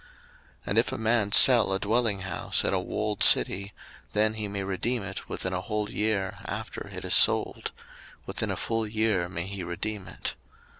03:025:029 0.01 0.09
And 0.65 0.77
if 0.79 0.91
a 0.91 0.97
man 0.97 1.31
sell 1.31 1.71
a 1.73 1.79
dwelling 1.79 2.21
house 2.21 2.63
in 2.63 2.73
a 2.73 2.81
walled 2.81 3.21
city, 3.21 3.71
then 4.13 4.33
he 4.33 4.47
may 4.47 4.63
redeem 4.63 5.03
it 5.03 5.29
within 5.29 5.53
a 5.53 5.61
whole 5.61 5.91
year 5.91 6.39
after 6.47 6.87
it 6.87 7.05
is 7.05 7.13
sold; 7.13 7.71
within 8.25 8.49
a 8.49 8.57
full 8.57 8.87
year 8.87 9.27
may 9.27 9.45
he 9.45 9.61
redeem 9.63 10.07
it. 10.07 10.33